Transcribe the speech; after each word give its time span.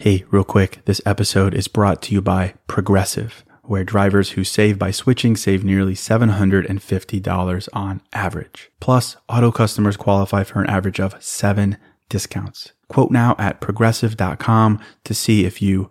Hey, 0.00 0.24
real 0.30 0.44
quick, 0.44 0.78
this 0.84 1.00
episode 1.04 1.54
is 1.54 1.66
brought 1.66 2.00
to 2.02 2.14
you 2.14 2.22
by 2.22 2.54
Progressive, 2.68 3.44
where 3.64 3.82
drivers 3.82 4.30
who 4.30 4.44
save 4.44 4.78
by 4.78 4.92
switching 4.92 5.34
save 5.34 5.64
nearly 5.64 5.94
$750 5.94 7.68
on 7.72 8.00
average. 8.12 8.70
Plus, 8.78 9.16
auto 9.28 9.50
customers 9.50 9.96
qualify 9.96 10.44
for 10.44 10.60
an 10.60 10.70
average 10.70 11.00
of 11.00 11.20
seven 11.20 11.78
discounts. 12.08 12.70
Quote 12.86 13.10
now 13.10 13.34
at 13.40 13.60
progressive.com 13.60 14.78
to 15.02 15.14
see 15.14 15.44
if 15.44 15.60
you 15.60 15.90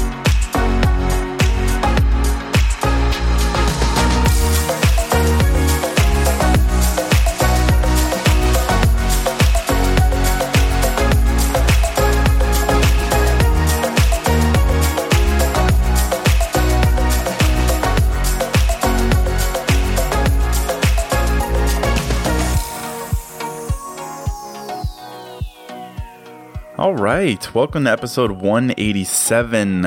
Right. 27.15 27.53
Welcome 27.53 27.83
to 27.83 27.91
episode 27.91 28.31
187. 28.31 29.83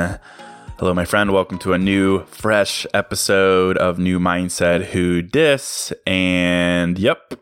Hello, 0.79 0.93
my 0.93 1.07
friend. 1.07 1.33
Welcome 1.33 1.59
to 1.61 1.73
a 1.73 1.79
new, 1.79 2.27
fresh 2.27 2.87
episode 2.93 3.79
of 3.79 3.99
New 3.99 4.21
Mindset 4.21 4.85
Who 4.89 5.23
Dis. 5.23 5.91
And 6.07 6.99
yep, 6.99 7.33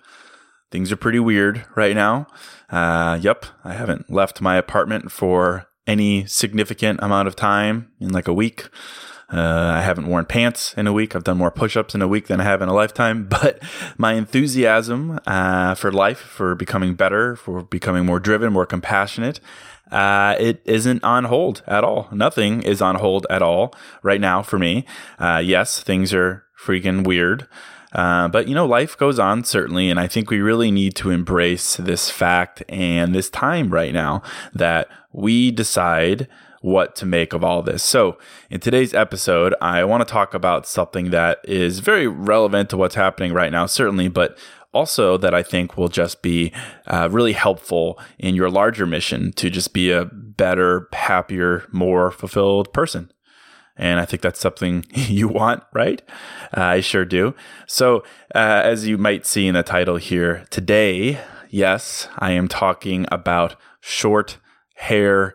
things 0.70 0.92
are 0.92 0.96
pretty 0.96 1.18
weird 1.18 1.66
right 1.74 1.96
now. 1.96 2.28
Uh, 2.70 3.18
yep, 3.20 3.44
I 3.64 3.72
haven't 3.72 4.08
left 4.08 4.40
my 4.40 4.56
apartment 4.56 5.10
for 5.10 5.66
any 5.84 6.26
significant 6.26 7.00
amount 7.02 7.26
of 7.26 7.34
time 7.34 7.90
in 7.98 8.10
like 8.10 8.28
a 8.28 8.32
week. 8.32 8.68
Uh, 9.32 9.72
I 9.76 9.80
haven't 9.80 10.06
worn 10.06 10.26
pants 10.26 10.74
in 10.74 10.86
a 10.86 10.92
week. 10.92 11.16
I've 11.16 11.24
done 11.24 11.38
more 11.38 11.50
push 11.50 11.74
ups 11.74 11.94
in 11.94 12.02
a 12.02 12.08
week 12.08 12.26
than 12.26 12.38
I 12.38 12.44
have 12.44 12.60
in 12.60 12.68
a 12.68 12.74
lifetime. 12.74 13.28
But 13.42 13.62
my 13.96 14.12
enthusiasm 14.12 15.18
uh, 15.26 15.74
for 15.74 15.90
life, 15.90 16.18
for 16.18 16.54
becoming 16.54 16.94
better, 16.94 17.34
for 17.34 17.62
becoming 17.62 18.04
more 18.04 18.20
driven, 18.20 18.52
more 18.52 18.66
compassionate, 18.66 19.40
uh, 19.92 20.36
it 20.40 20.62
isn't 20.64 21.04
on 21.04 21.24
hold 21.24 21.62
at 21.66 21.84
all. 21.84 22.08
Nothing 22.10 22.62
is 22.62 22.80
on 22.80 22.96
hold 22.96 23.26
at 23.28 23.42
all 23.42 23.74
right 24.02 24.20
now 24.20 24.42
for 24.42 24.58
me. 24.58 24.86
Uh, 25.18 25.42
yes, 25.44 25.82
things 25.82 26.14
are 26.14 26.44
freaking 26.58 27.06
weird. 27.06 27.46
Uh, 27.92 28.26
but 28.28 28.48
you 28.48 28.54
know, 28.54 28.66
life 28.66 28.96
goes 28.96 29.18
on 29.18 29.44
certainly, 29.44 29.90
and 29.90 30.00
I 30.00 30.06
think 30.06 30.30
we 30.30 30.40
really 30.40 30.70
need 30.70 30.96
to 30.96 31.10
embrace 31.10 31.76
this 31.76 32.08
fact 32.08 32.62
and 32.68 33.14
this 33.14 33.28
time 33.28 33.70
right 33.70 33.92
now 33.92 34.22
that 34.54 34.88
we 35.12 35.50
decide 35.50 36.26
what 36.62 36.96
to 36.96 37.04
make 37.04 37.32
of 37.34 37.44
all 37.44 37.60
this. 37.60 37.82
So, 37.82 38.16
in 38.48 38.60
today's 38.60 38.94
episode, 38.94 39.54
I 39.60 39.84
want 39.84 40.06
to 40.06 40.10
talk 40.10 40.32
about 40.32 40.66
something 40.66 41.10
that 41.10 41.40
is 41.44 41.80
very 41.80 42.06
relevant 42.06 42.70
to 42.70 42.76
what's 42.76 42.94
happening 42.94 43.34
right 43.34 43.52
now, 43.52 43.66
certainly, 43.66 44.08
but 44.08 44.38
also 44.72 45.16
that 45.18 45.34
I 45.34 45.42
think 45.42 45.76
will 45.76 45.88
just 45.88 46.22
be 46.22 46.52
uh, 46.86 47.08
really 47.10 47.32
helpful 47.32 47.98
in 48.18 48.34
your 48.34 48.50
larger 48.50 48.86
mission 48.86 49.32
to 49.34 49.50
just 49.50 49.72
be 49.72 49.90
a 49.90 50.06
better, 50.06 50.88
happier, 50.92 51.66
more 51.72 52.10
fulfilled 52.10 52.72
person. 52.72 53.12
And 53.76 54.00
I 54.00 54.04
think 54.04 54.22
that's 54.22 54.40
something 54.40 54.84
you 54.90 55.28
want, 55.28 55.62
right? 55.72 56.02
Uh, 56.56 56.62
I 56.62 56.80
sure 56.80 57.04
do. 57.04 57.34
So, 57.66 57.98
uh, 58.34 58.62
as 58.64 58.86
you 58.86 58.98
might 58.98 59.26
see 59.26 59.46
in 59.46 59.54
the 59.54 59.62
title 59.62 59.96
here 59.96 60.44
today, 60.50 61.20
yes, 61.50 62.08
I 62.18 62.32
am 62.32 62.48
talking 62.48 63.06
about 63.10 63.56
short 63.80 64.38
hair 64.76 65.34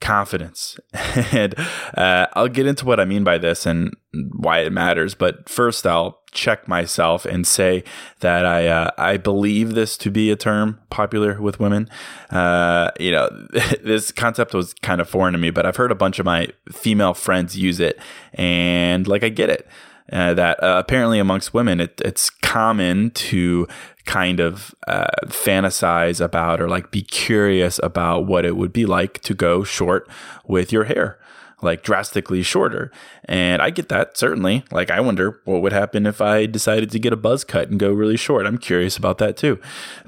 confidence. 0.00 0.78
and 1.32 1.54
uh, 1.96 2.26
I'll 2.32 2.48
get 2.48 2.66
into 2.66 2.86
what 2.86 3.00
I 3.00 3.04
mean 3.04 3.24
by 3.24 3.38
this 3.38 3.66
and 3.66 3.94
why 4.12 4.60
it 4.60 4.72
matters. 4.72 5.14
But 5.14 5.48
first, 5.48 5.86
I'll 5.86 6.20
check 6.32 6.68
myself 6.68 7.24
and 7.24 7.46
say 7.46 7.84
that 8.20 8.46
I 8.46 8.66
uh, 8.66 8.90
I 8.96 9.16
believe 9.16 9.74
this 9.74 9.96
to 9.98 10.10
be 10.10 10.30
a 10.30 10.36
term 10.36 10.80
popular 10.90 11.40
with 11.40 11.60
women. 11.60 11.88
Uh, 12.30 12.90
you 12.98 13.12
know, 13.12 13.28
this 13.82 14.12
concept 14.12 14.54
was 14.54 14.74
kind 14.74 15.00
of 15.00 15.08
foreign 15.08 15.32
to 15.32 15.38
me, 15.38 15.50
but 15.50 15.66
I've 15.66 15.76
heard 15.76 15.92
a 15.92 15.96
bunch 15.96 16.18
of 16.18 16.26
my 16.26 16.48
female 16.72 17.14
friends 17.14 17.56
use 17.56 17.80
it, 17.80 17.98
and 18.34 19.06
like 19.06 19.22
I 19.22 19.28
get 19.28 19.50
it. 19.50 19.66
Uh, 20.12 20.34
that 20.34 20.60
uh, 20.60 20.76
apparently 20.76 21.20
amongst 21.20 21.54
women, 21.54 21.80
it, 21.80 22.00
it's 22.04 22.30
common 22.30 23.12
to 23.12 23.68
kind 24.06 24.40
of 24.40 24.74
uh, 24.88 25.06
fantasize 25.26 26.20
about 26.20 26.60
or 26.60 26.68
like 26.68 26.90
be 26.90 27.02
curious 27.02 27.78
about 27.82 28.26
what 28.26 28.44
it 28.44 28.56
would 28.56 28.72
be 28.72 28.86
like 28.86 29.20
to 29.22 29.34
go 29.34 29.62
short 29.62 30.08
with 30.46 30.72
your 30.72 30.84
hair 30.84 31.19
like 31.62 31.82
drastically 31.82 32.42
shorter. 32.42 32.90
And 33.24 33.62
I 33.62 33.70
get 33.70 33.88
that, 33.88 34.16
certainly. 34.16 34.64
Like, 34.70 34.90
I 34.90 35.00
wonder 35.00 35.40
what 35.44 35.62
would 35.62 35.72
happen 35.72 36.06
if 36.06 36.20
I 36.20 36.46
decided 36.46 36.90
to 36.90 36.98
get 36.98 37.12
a 37.12 37.16
buzz 37.16 37.44
cut 37.44 37.68
and 37.68 37.78
go 37.78 37.92
really 37.92 38.16
short. 38.16 38.46
I'm 38.46 38.58
curious 38.58 38.96
about 38.96 39.18
that 39.18 39.36
too. 39.36 39.60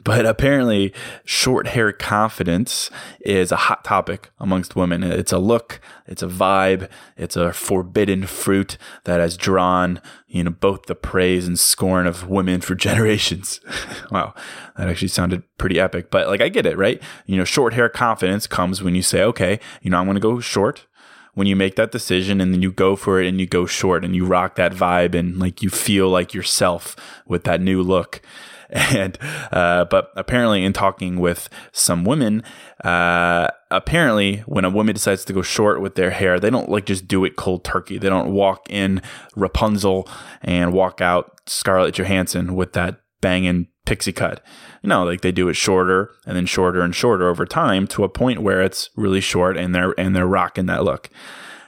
But 0.02 0.26
apparently, 0.26 0.92
short 1.24 1.68
hair 1.68 1.92
confidence 1.92 2.90
is 3.20 3.52
a 3.52 3.56
hot 3.56 3.84
topic 3.84 4.30
amongst 4.40 4.76
women. 4.76 5.02
It's 5.02 5.32
a 5.32 5.38
look, 5.38 5.80
it's 6.06 6.22
a 6.22 6.26
vibe, 6.26 6.88
it's 7.16 7.36
a 7.36 7.52
forbidden 7.52 8.26
fruit 8.26 8.78
that 9.04 9.20
has 9.20 9.36
drawn, 9.36 10.00
you 10.26 10.44
know, 10.44 10.50
both 10.50 10.86
the 10.86 10.94
praise 10.94 11.46
and 11.46 11.58
scorn 11.58 12.06
of 12.06 12.28
women 12.28 12.60
for 12.60 12.74
generations. 12.82 13.60
wow, 14.10 14.34
that 14.76 14.88
actually 14.88 15.08
sounded 15.08 15.42
pretty 15.58 15.78
epic. 15.78 16.10
But 16.10 16.28
like, 16.28 16.40
I 16.40 16.48
get 16.48 16.66
it, 16.66 16.76
right? 16.76 17.00
You 17.26 17.36
know, 17.36 17.44
short 17.44 17.74
hair 17.74 17.88
confidence 17.88 18.46
comes 18.46 18.82
when 18.82 18.94
you 18.94 19.02
say, 19.02 19.22
okay, 19.22 19.60
you 19.82 19.90
know, 19.90 19.98
I'm 19.98 20.06
going 20.06 20.16
to 20.16 20.20
go 20.20 20.40
short 20.40 20.86
when 21.34 21.46
you 21.46 21.56
make 21.56 21.76
that 21.76 21.92
decision 21.92 22.40
and 22.40 22.52
then 22.52 22.62
you 22.62 22.70
go 22.70 22.96
for 22.96 23.20
it 23.20 23.26
and 23.26 23.40
you 23.40 23.46
go 23.46 23.66
short 23.66 24.04
and 24.04 24.14
you 24.14 24.24
rock 24.26 24.56
that 24.56 24.72
vibe 24.72 25.14
and 25.14 25.38
like 25.38 25.62
you 25.62 25.70
feel 25.70 26.08
like 26.08 26.34
yourself 26.34 26.94
with 27.26 27.44
that 27.44 27.60
new 27.60 27.82
look. 27.82 28.20
And, 28.74 29.18
uh, 29.52 29.84
but 29.84 30.12
apparently, 30.16 30.64
in 30.64 30.72
talking 30.72 31.20
with 31.20 31.50
some 31.72 32.04
women, 32.04 32.42
uh, 32.82 33.48
apparently, 33.70 34.38
when 34.46 34.64
a 34.64 34.70
woman 34.70 34.94
decides 34.94 35.26
to 35.26 35.34
go 35.34 35.42
short 35.42 35.82
with 35.82 35.94
their 35.94 36.08
hair, 36.08 36.40
they 36.40 36.48
don't 36.48 36.70
like 36.70 36.86
just 36.86 37.06
do 37.06 37.26
it 37.26 37.36
cold 37.36 37.64
turkey. 37.64 37.98
They 37.98 38.08
don't 38.08 38.32
walk 38.32 38.70
in 38.70 39.02
Rapunzel 39.36 40.08
and 40.40 40.72
walk 40.72 41.02
out 41.02 41.38
Scarlett 41.46 41.96
Johansson 41.96 42.54
with 42.54 42.72
that 42.72 43.01
banging 43.22 43.68
pixie 43.86 44.12
cut. 44.12 44.44
No, 44.82 45.04
like 45.04 45.22
they 45.22 45.32
do 45.32 45.48
it 45.48 45.54
shorter 45.54 46.10
and 46.26 46.36
then 46.36 46.44
shorter 46.44 46.82
and 46.82 46.94
shorter 46.94 47.28
over 47.28 47.46
time 47.46 47.86
to 47.88 48.04
a 48.04 48.08
point 48.10 48.42
where 48.42 48.60
it's 48.60 48.90
really 48.96 49.22
short 49.22 49.56
and 49.56 49.74
they're 49.74 49.98
and 49.98 50.14
they're 50.14 50.26
rocking 50.26 50.66
that 50.66 50.84
look. 50.84 51.08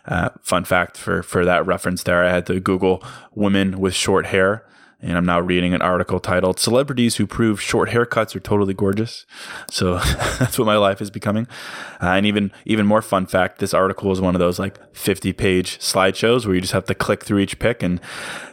Uh, 0.05 0.29
fun 0.43 0.65
fact 0.65 0.99
for 0.99 1.23
for 1.23 1.47
that 1.47 1.65
reference 1.65 2.03
there, 2.03 2.23
I 2.23 2.31
had 2.31 2.47
to 2.49 2.61
Google 2.61 3.03
women 3.33 3.81
with 3.81 3.95
short 3.95 4.27
hair 4.27 4.67
and 5.00 5.17
I'm 5.17 5.26
now 5.26 5.41
reading 5.41 5.75
an 5.75 5.82
article 5.82 6.20
titled 6.20 6.58
Celebrities 6.58 7.17
Who 7.17 7.26
Prove 7.26 7.61
Short 7.61 7.91
Haircuts 7.91 8.35
Are 8.35 8.41
Totally 8.41 8.75
Gorgeous. 8.75 9.26
So 9.70 9.99
that's 10.38 10.58
what 10.58 10.67
my 10.67 10.76
life 10.76 11.00
is 11.00 11.11
becoming. 11.11 11.46
Uh, 12.02 12.08
and 12.08 12.26
even 12.26 12.52
even 12.64 12.87
more 12.87 13.02
fun 13.02 13.26
fact, 13.26 13.58
this 13.58 13.75
article 13.75 14.11
is 14.12 14.20
one 14.20 14.35
of 14.35 14.38
those 14.38 14.58
like 14.58 14.79
50 14.94 15.32
page 15.32 15.79
slideshows 15.79 16.46
where 16.46 16.55
you 16.55 16.61
just 16.61 16.73
have 16.73 16.87
to 16.87 16.94
click 16.94 17.25
through 17.25 17.41
each 17.41 17.58
pick 17.58 17.82
and 17.82 18.00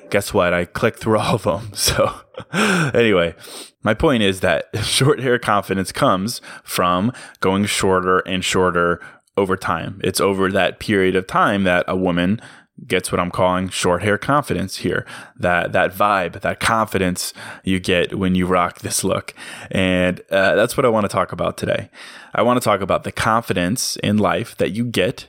guess 0.10 0.34
what? 0.34 0.54
I 0.54 0.66
clicked 0.66 1.00
through 1.00 1.18
all 1.18 1.36
of 1.36 1.44
them. 1.44 1.72
So 1.76 2.14
anyway, 2.94 3.36
my 3.84 3.94
point 3.94 4.24
is 4.24 4.40
that 4.42 4.70
short 4.84 5.20
hair 5.20 5.40
confidence 5.40 5.92
comes 5.92 6.42
from 6.64 7.12
going 7.40 7.66
shorter 7.66 8.20
and 8.20 8.44
shorter 8.44 9.02
over 9.38 9.56
time. 9.56 10.00
It's 10.04 10.20
over 10.22 10.52
that 10.52 10.80
period 10.80 11.16
of 11.16 11.28
time 11.28 11.64
that 11.64 11.86
a 11.88 11.96
woman 11.96 12.42
gets 12.88 13.12
what 13.12 13.20
I'm 13.20 13.32
calling 13.32 13.70
short 13.70 14.04
hair 14.04 14.18
confidence 14.18 14.78
here. 14.78 15.06
That 15.38 15.72
that 15.74 15.94
vibe, 15.94 16.42
that 16.42 16.60
confidence 16.60 17.34
you 17.64 17.80
get 17.80 18.16
when 18.18 18.36
you 18.36 18.46
rock 18.46 18.80
this 18.80 19.04
look, 19.04 19.34
and 19.70 20.20
uh, 20.32 20.56
that's 20.56 20.78
what 20.78 20.86
I 20.86 20.90
want 20.90 21.06
to 21.06 21.10
talk 21.10 21.32
about 21.32 21.58
today. 21.58 21.90
I 22.34 22.42
want 22.42 22.62
to 22.62 22.64
talk 22.64 22.82
about 22.82 23.04
the 23.04 23.12
confidence 23.12 23.96
in 23.98 24.18
life 24.18 24.56
that 24.58 24.72
you 24.72 24.86
get 24.86 25.28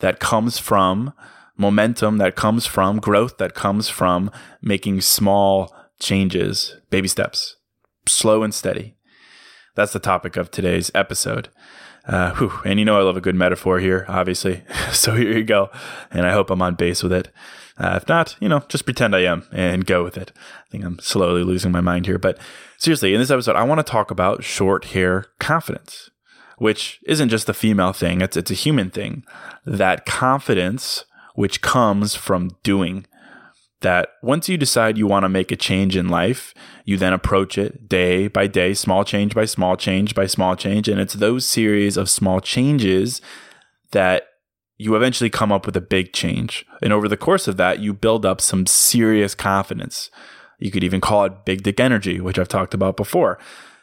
that 0.00 0.20
comes 0.20 0.58
from 0.58 1.12
momentum, 1.56 2.18
that 2.18 2.36
comes 2.36 2.66
from 2.66 2.98
growth, 2.98 3.38
that 3.38 3.54
comes 3.54 3.88
from 3.88 4.30
making 4.60 5.00
small 5.00 5.74
changes, 6.00 6.76
baby 6.90 7.08
steps, 7.08 7.56
slow 8.06 8.42
and 8.42 8.52
steady. 8.52 8.96
That's 9.74 9.92
the 9.92 9.98
topic 9.98 10.36
of 10.36 10.50
today's 10.50 10.90
episode. 10.94 11.48
Uh, 12.06 12.34
whew, 12.34 12.52
and 12.64 12.78
you 12.78 12.84
know 12.84 12.98
I 12.98 13.02
love 13.02 13.16
a 13.16 13.22
good 13.22 13.34
metaphor 13.34 13.78
here, 13.78 14.04
obviously. 14.08 14.62
so 14.92 15.14
here 15.14 15.32
you 15.32 15.44
go. 15.44 15.70
And 16.10 16.26
I 16.26 16.32
hope 16.32 16.50
I'm 16.50 16.62
on 16.62 16.74
base 16.74 17.02
with 17.02 17.12
it. 17.12 17.30
Uh, 17.76 17.98
if 18.00 18.08
not, 18.08 18.36
you 18.40 18.48
know, 18.48 18.60
just 18.68 18.84
pretend 18.84 19.16
I 19.16 19.20
am 19.20 19.46
and 19.50 19.84
go 19.84 20.04
with 20.04 20.16
it. 20.16 20.30
I 20.36 20.70
think 20.70 20.84
I'm 20.84 20.98
slowly 21.00 21.42
losing 21.42 21.72
my 21.72 21.80
mind 21.80 22.06
here. 22.06 22.18
But 22.18 22.38
seriously, 22.78 23.14
in 23.14 23.20
this 23.20 23.30
episode, 23.30 23.56
I 23.56 23.64
want 23.64 23.80
to 23.80 23.90
talk 23.90 24.10
about 24.10 24.44
short 24.44 24.86
hair 24.86 25.24
confidence, 25.40 26.10
which 26.58 27.00
isn't 27.04 27.30
just 27.30 27.48
a 27.48 27.54
female 27.54 27.92
thing, 27.92 28.20
it's, 28.20 28.36
it's 28.36 28.50
a 28.50 28.54
human 28.54 28.90
thing. 28.90 29.24
That 29.66 30.06
confidence 30.06 31.04
which 31.34 31.62
comes 31.62 32.14
from 32.14 32.50
doing 32.62 33.06
that 33.84 34.08
once 34.22 34.48
you 34.48 34.56
decide 34.56 34.96
you 34.96 35.06
want 35.06 35.24
to 35.24 35.28
make 35.28 35.52
a 35.52 35.56
change 35.56 35.94
in 35.94 36.08
life, 36.08 36.54
you 36.86 36.96
then 36.96 37.12
approach 37.12 37.58
it 37.58 37.86
day 37.86 38.28
by 38.28 38.46
day, 38.46 38.72
small 38.72 39.04
change 39.04 39.34
by 39.34 39.44
small 39.44 39.76
change 39.76 40.14
by 40.14 40.26
small 40.26 40.56
change. 40.56 40.88
And 40.88 40.98
it's 40.98 41.12
those 41.12 41.46
series 41.46 41.98
of 41.98 42.08
small 42.08 42.40
changes 42.40 43.20
that 43.92 44.24
you 44.78 44.96
eventually 44.96 45.28
come 45.28 45.52
up 45.52 45.66
with 45.66 45.76
a 45.76 45.82
big 45.82 46.14
change. 46.14 46.64
And 46.82 46.94
over 46.94 47.08
the 47.08 47.16
course 47.18 47.46
of 47.46 47.58
that, 47.58 47.78
you 47.78 47.92
build 47.92 48.24
up 48.24 48.40
some 48.40 48.64
serious 48.64 49.34
confidence. 49.34 50.10
You 50.58 50.70
could 50.70 50.82
even 50.82 51.02
call 51.02 51.24
it 51.26 51.44
big 51.44 51.62
dick 51.62 51.78
energy, 51.78 52.20
which 52.22 52.38
I've 52.38 52.48
talked 52.48 52.72
about 52.72 52.96
before. 52.96 53.38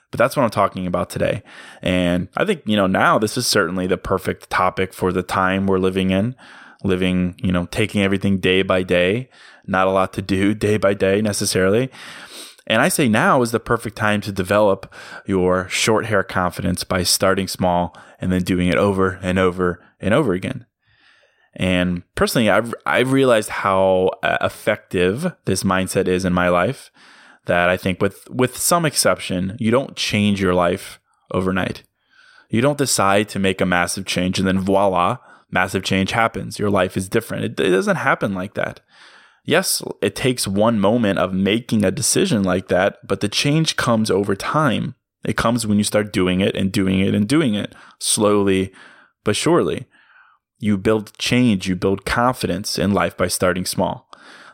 But 0.10 0.18
that's 0.18 0.36
what 0.36 0.44
I'm 0.44 0.50
talking 0.50 0.88
about 0.88 1.12
today. 1.12 1.44
And 1.84 2.28
I 2.36 2.44
think, 2.44 2.64
you 2.66 2.76
know, 2.76 2.88
now 2.88 3.20
this 3.20 3.38
is 3.38 3.46
certainly 3.46 3.86
the 3.86 3.98
perfect 3.98 4.50
topic 4.50 4.94
for 4.94 5.14
the 5.14 5.24
time 5.24 5.68
we're 5.68 5.78
living 5.78 6.10
in 6.10 6.36
living, 6.84 7.36
you 7.38 7.52
know, 7.52 7.66
taking 7.68 8.02
everything 8.02 8.40
day 8.40 8.62
by 8.62 8.84
day, 8.84 9.30
not 9.66 9.88
a 9.88 9.92
lot 9.92 10.14
to 10.14 10.22
do 10.22 10.54
day 10.68 10.78
by 10.78 10.94
day 10.94 11.22
necessarily. 11.22 11.90
And 12.68 12.82
I 12.82 12.90
say 12.90 13.10
now 13.10 13.42
is 13.42 13.52
the 13.52 13.60
perfect 13.60 13.96
time 13.98 14.22
to 14.22 14.32
develop 14.32 14.94
your 15.26 15.68
short 15.68 16.06
hair 16.06 16.24
confidence 16.24 16.84
by 16.84 17.04
starting 17.04 17.48
small 17.48 17.98
and 18.20 18.32
then 18.32 18.44
doing 18.44 18.68
it 18.68 18.78
over 18.78 19.20
and 19.22 19.40
over 19.40 19.84
and 20.00 20.14
over 20.14 20.34
again. 20.34 20.66
And 21.54 22.04
personally, 22.16 22.50
I've, 22.50 22.74
I've 22.86 23.12
realized 23.12 23.50
how 23.50 24.12
uh, 24.24 24.38
effective 24.42 25.34
this 25.46 25.64
mindset 25.64 26.08
is 26.08 26.24
in 26.24 26.34
my 26.34 26.48
life 26.48 26.92
that 27.46 27.70
I 27.70 27.76
think 27.76 28.02
with, 28.02 28.30
with 28.30 28.58
some 28.58 28.86
exception, 28.86 29.58
you 29.60 29.72
don't 29.72 29.96
change 29.98 30.42
your 30.42 30.54
life 30.54 31.00
overnight. 31.32 31.84
You 32.50 32.62
don't 32.62 32.78
decide 32.78 33.28
to 33.30 33.40
make 33.40 33.60
a 33.60 33.66
massive 33.66 34.06
change 34.06 34.38
and 34.38 34.48
then 34.48 34.60
voila, 34.60 35.18
massive 35.52 35.84
change 35.84 36.12
happens. 36.12 36.60
Your 36.60 36.70
life 36.70 36.98
is 36.98 37.10
different. 37.10 37.46
It, 37.46 37.60
it 37.60 37.70
doesn't 37.70 37.98
happen 37.98 38.34
like 38.34 38.54
that. 38.56 38.80
Yes, 39.44 39.82
it 40.02 40.16
takes 40.16 40.48
one 40.48 40.80
moment 40.80 41.18
of 41.20 41.34
making 41.34 41.84
a 41.84 41.92
decision 41.92 42.44
like 42.44 42.68
that, 42.68 43.06
but 43.06 43.22
the 43.22 43.30
change 43.30 43.76
comes 43.76 44.12
over 44.12 44.36
time. 44.36 44.96
It 45.26 45.38
comes 45.38 45.66
when 45.66 45.78
you 45.78 45.84
start 45.84 46.14
doing 46.14 46.42
it 46.42 46.56
and 46.56 46.72
doing 46.72 47.00
it 47.00 47.16
and 47.16 47.28
doing 47.28 47.56
it 47.56 47.76
slowly 48.00 48.72
but 49.24 49.36
surely. 49.36 49.88
You 50.60 50.78
build 50.78 51.18
change, 51.18 51.68
you 51.68 51.76
build 51.76 52.06
confidence 52.06 52.78
in 52.78 52.94
life 52.94 53.18
by 53.18 53.28
starting 53.28 53.66
small. 53.66 54.08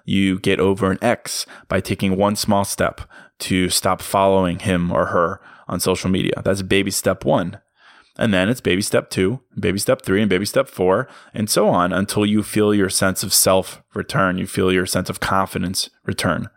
You 0.06 0.40
get 0.40 0.60
over 0.60 0.90
an 0.90 1.00
ex 1.02 1.46
by 1.68 1.82
taking 1.82 2.16
one 2.16 2.38
small 2.38 2.64
step 2.64 3.02
to 3.40 3.70
stop 3.70 4.02
following 4.02 4.60
him 4.60 4.92
or 4.92 5.08
her 5.08 5.42
on 5.68 5.82
social 5.82 6.10
media. 6.10 6.42
That's 6.44 6.62
baby 6.62 6.92
step 6.92 7.26
one. 7.26 7.60
And 8.18 8.34
then 8.34 8.50
it's 8.50 8.62
baby 8.62 8.82
step 8.82 9.10
two, 9.10 9.42
baby 9.60 9.78
step 9.78 10.02
three, 10.02 10.22
and 10.22 10.30
baby 10.30 10.46
step 10.46 10.68
four, 10.68 11.08
and 11.34 11.50
so 11.50 11.68
on 11.68 11.94
until 11.94 12.26
you 12.26 12.42
feel 12.44 12.74
your 12.74 12.90
sense 12.90 13.24
of 13.24 13.34
self 13.34 13.84
return. 13.94 14.38
You 14.38 14.48
feel 14.48 14.72
your 14.72 14.86
sense 14.86 15.10
of 15.10 15.20
confidence 15.20 15.90
return. 16.06 16.50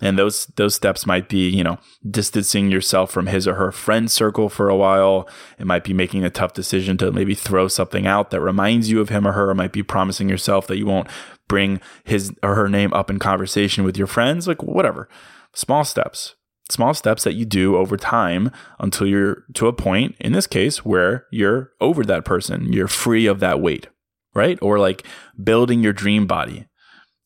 And 0.00 0.16
those 0.16 0.46
those 0.56 0.76
steps 0.76 1.06
might 1.06 1.28
be, 1.28 1.48
you 1.48 1.64
know, 1.64 1.78
distancing 2.08 2.70
yourself 2.70 3.10
from 3.10 3.26
his 3.26 3.48
or 3.48 3.54
her 3.54 3.72
friend 3.72 4.08
circle 4.08 4.48
for 4.48 4.68
a 4.68 4.76
while. 4.76 5.28
It 5.58 5.66
might 5.66 5.82
be 5.82 5.92
making 5.92 6.24
a 6.24 6.30
tough 6.30 6.52
decision 6.52 6.96
to 6.98 7.10
maybe 7.10 7.34
throw 7.34 7.66
something 7.66 8.06
out 8.06 8.30
that 8.30 8.40
reminds 8.40 8.88
you 8.88 9.00
of 9.00 9.08
him 9.08 9.26
or 9.26 9.32
her. 9.32 9.50
It 9.50 9.56
might 9.56 9.72
be 9.72 9.82
promising 9.82 10.28
yourself 10.28 10.68
that 10.68 10.78
you 10.78 10.86
won't 10.86 11.08
bring 11.48 11.80
his 12.04 12.32
or 12.44 12.54
her 12.54 12.68
name 12.68 12.92
up 12.92 13.10
in 13.10 13.18
conversation 13.18 13.82
with 13.82 13.98
your 13.98 14.06
friends, 14.06 14.46
like 14.46 14.62
whatever. 14.62 15.08
Small 15.52 15.82
steps 15.82 16.36
small 16.68 16.94
steps 16.94 17.24
that 17.24 17.34
you 17.34 17.44
do 17.44 17.76
over 17.76 17.96
time 17.96 18.50
until 18.78 19.06
you're 19.06 19.44
to 19.54 19.66
a 19.66 19.72
point, 19.72 20.14
in 20.20 20.32
this 20.32 20.46
case, 20.46 20.84
where 20.84 21.26
you're 21.30 21.72
over 21.80 22.04
that 22.04 22.24
person, 22.24 22.72
you're 22.72 22.88
free 22.88 23.26
of 23.26 23.40
that 23.40 23.60
weight, 23.60 23.88
right? 24.34 24.58
Or 24.60 24.78
like 24.78 25.06
building 25.42 25.82
your 25.82 25.92
dream 25.92 26.26
body. 26.26 26.66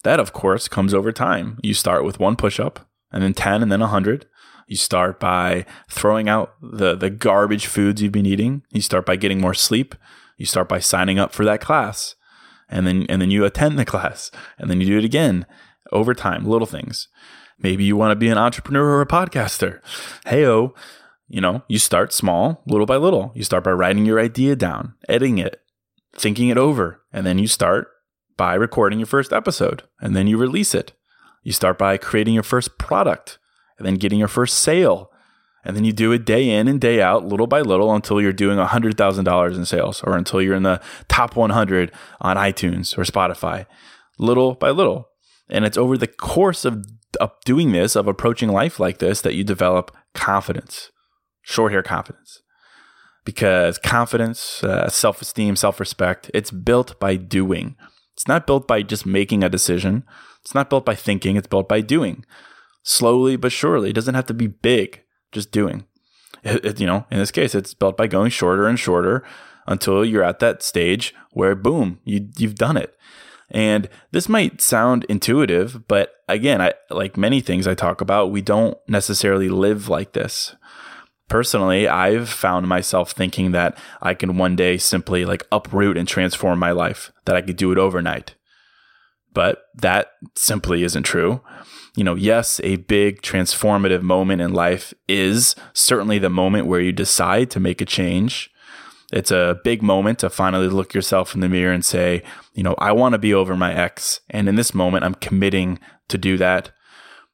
That, 0.05 0.21
of 0.21 0.33
course, 0.33 0.69
comes 0.69 0.95
over 0.95 1.13
time. 1.13 1.59
You 1.63 1.75
start 1.75 2.05
with 2.05 2.19
one 2.19 2.37
push 2.37 2.59
up 2.59 2.89
and 3.13 3.23
then 3.23 3.35
10 3.35 3.63
and 3.63 3.71
then 3.71 3.81
100. 3.81 4.27
You 4.67 4.77
start 4.77 5.21
by 5.21 5.67
throwing 5.91 6.29
out 6.29 6.55
the, 6.61 6.95
the 6.95 7.11
garbage 7.11 7.67
foods 7.67 8.01
you've 8.01 8.13
been 8.13 8.27
eating. 8.27 8.63
You 8.71 8.81
start 8.81 9.07
by 9.07 9.17
getting 9.17 9.41
more 9.41 9.55
sleep. 9.55 9.95
You 10.39 10.47
start 10.47 10.69
by 10.69 10.79
signing 10.79 11.19
up 11.19 11.33
for 11.33 11.45
that 11.45 11.61
class. 11.61 12.15
And 12.69 12.87
then, 12.87 13.07
and 13.09 13.21
then 13.21 13.31
you 13.31 13.45
attend 13.45 13.79
the 13.79 13.85
class 13.93 14.31
and 14.59 14.71
then 14.71 14.81
you 14.81 14.87
do 14.87 14.99
it 14.99 15.05
again 15.05 15.47
over 15.93 16.15
time, 16.15 16.47
little 16.47 16.67
things. 16.67 17.09
Maybe 17.63 17.85
you 17.85 17.97
want 17.97 18.11
to 18.11 18.17
be 18.17 18.29
an 18.29 18.39
entrepreneur 18.39 18.85
or 18.85 19.01
a 19.01 19.07
podcaster. 19.07 19.81
Heyo, 20.27 20.75
you 21.29 21.41
know, 21.41 21.63
you 21.69 21.79
start 21.79 22.13
small, 22.13 22.63
little 22.67 22.87
by 22.87 22.97
little. 22.97 23.33
You 23.35 23.45
start 23.45 23.65
by 23.65 23.71
writing 23.71 24.05
your 24.05 24.21
idea 24.21 24.57
down, 24.57 24.95
editing 25.09 25.39
it, 25.39 25.61
thinking 26.17 26.49
it 26.49 26.59
over, 26.59 27.01
and 27.13 27.25
then 27.25 27.39
you 27.39 27.47
start 27.47 27.89
by 28.37 28.55
recording 28.55 28.99
your 28.99 29.07
first 29.07 29.33
episode, 29.33 29.83
and 30.01 30.17
then 30.17 30.27
you 30.27 30.37
release 30.37 30.75
it. 30.75 30.93
You 31.43 31.53
start 31.53 31.79
by 31.79 31.97
creating 31.97 32.35
your 32.35 32.43
first 32.43 32.79
product, 32.79 33.39
and 33.79 33.87
then 33.87 33.95
getting 33.95 34.19
your 34.19 34.29
first 34.29 34.59
sale. 34.59 35.11
And 35.65 35.77
then 35.77 35.85
you 35.85 35.93
do 35.93 36.11
it 36.11 36.25
day 36.25 36.51
in 36.51 36.67
and 36.67 36.81
day 36.81 37.01
out, 37.01 37.25
little 37.25 37.47
by 37.47 37.61
little, 37.61 37.95
until 37.95 38.21
you're 38.21 38.33
doing 38.33 38.59
$100,000 38.59 39.57
in 39.57 39.65
sales 39.65 40.03
or 40.03 40.17
until 40.17 40.43
you're 40.43 40.57
in 40.57 40.65
the 40.65 40.81
top 41.09 41.37
100 41.37 41.93
on 42.21 42.37
iTunes 42.37 42.99
or 42.99 43.03
Spotify, 43.03 43.67
little 44.19 44.55
by 44.55 44.71
little. 44.71 45.09
And 45.49 45.65
it's 45.65 45.79
over 45.79 45.97
the 45.97 46.09
course 46.09 46.65
of 46.65 46.85
of 47.21 47.33
doing 47.45 47.73
this, 47.73 47.97
of 47.97 48.07
approaching 48.07 48.51
life 48.51 48.81
like 48.81 48.99
this, 48.99 49.21
that 49.23 49.35
you 49.35 49.45
develop 49.45 49.97
confidence, 50.15 50.91
short 51.43 51.73
hair 51.73 51.83
confidence. 51.83 52.43
Because 53.25 53.79
confidence, 53.79 54.65
uh, 54.65 54.89
self 54.89 55.23
esteem, 55.23 55.55
self 55.57 55.79
respect, 55.79 56.31
it's 56.35 56.51
built 56.51 56.99
by 56.99 57.17
doing. 57.17 57.77
It's 58.15 58.27
not 58.27 58.47
built 58.47 58.67
by 58.67 58.83
just 58.83 59.07
making 59.07 59.45
a 59.45 59.49
decision. 59.49 60.05
It's 60.41 60.55
not 60.55 60.69
built 60.69 60.85
by 60.85 60.95
thinking. 60.95 61.37
It's 61.37 61.47
built 61.47 61.69
by 61.69 61.81
doing. 61.81 62.25
Slowly 62.83 63.37
but 63.37 63.53
surely. 63.53 63.91
It 63.91 63.95
doesn't 63.95 64.15
have 64.15 64.27
to 64.27 64.35
be 64.35 64.49
big, 64.49 65.03
just 65.31 65.53
doing. 65.53 65.87
It, 66.43 66.65
it, 66.65 66.81
you 66.81 66.87
know, 66.87 67.07
in 67.11 67.19
this 67.19 67.31
case, 67.31 67.55
it's 67.55 67.75
built 67.75 67.97
by 67.97 68.09
going 68.09 68.31
shorter 68.31 68.67
and 68.67 68.79
shorter 68.79 69.23
until 69.67 70.05
you're 70.05 70.25
at 70.25 70.41
that 70.41 70.63
stage 70.63 71.15
where, 71.31 71.55
boom, 71.55 72.01
you, 72.05 72.29
you've 72.37 72.57
done 72.57 72.77
it. 72.77 72.97
And 73.53 73.91
this 74.13 74.31
might 74.31 74.63
sound 74.63 75.05
intuitive, 75.11 75.87
but 75.87 76.15
again, 76.27 76.63
I, 76.63 76.73
like 76.91 77.19
many 77.19 77.43
things 77.43 77.67
I 77.67 77.75
talk 77.75 78.01
about, 78.01 78.31
we 78.31 78.41
don't 78.41 78.79
necessarily 78.89 79.51
live 79.51 79.91
like 79.91 80.15
this. 80.15 80.57
Personally, 81.29 81.87
I've 81.87 82.31
found 82.31 82.67
myself 82.67 83.13
thinking 83.13 83.53
that 83.53 83.77
I 84.01 84.15
can 84.15 84.39
one 84.39 84.57
day 84.57 84.79
simply 84.79 85.27
like 85.27 85.47
uproot 85.53 85.99
and 85.99 86.09
transform 86.09 86.59
my 86.59 86.73
life, 86.73 87.13
that 87.27 87.37
I 87.37 87.43
could 87.43 87.57
do 87.57 87.73
it 87.73 87.79
overnight. 87.79 88.35
But 89.35 89.65
that 89.75 90.13
simply 90.35 90.83
isn't 90.83 91.05
true. 91.05 91.43
You 91.95 92.05
know, 92.05 92.15
yes, 92.15 92.59
a 92.65 92.77
big 92.77 93.21
transformative 93.21 94.01
moment 94.01 94.41
in 94.41 94.55
life 94.55 94.95
is 95.09 95.55
certainly 95.75 96.19
the 96.19 96.31
moment 96.31 96.67
where 96.67 96.81
you 96.81 96.93
decide 96.93 97.51
to 97.51 97.61
make 97.61 97.83
a 97.83 97.87
change 97.87 98.51
it's 99.13 99.31
a 99.31 99.61
big 99.63 99.83
moment 99.83 100.21
to 100.21 100.31
finally 100.31 100.69
look 100.69 100.95
yourself 100.95 101.35
in 101.35 101.41
the 101.41 101.49
mirror 101.49 101.73
and 101.73 101.85
say, 101.85 102.23
you 102.55 102.63
know, 102.63 102.75
I 102.79 102.93
want 102.93 103.13
to 103.13 103.19
be 103.19 103.35
over 103.35 103.55
my 103.57 103.75
ex. 103.75 104.21
And 104.31 104.49
in 104.49 104.55
this 104.55 104.75
moment, 104.75 105.05
I'm 105.05 105.15
committing 105.15 105.79
to 106.09 106.17
do 106.17 106.39
that. 106.39 106.73